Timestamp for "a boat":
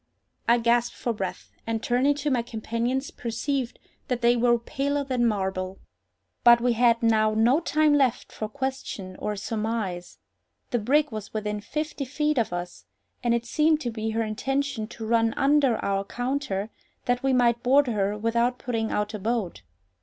19.13-19.61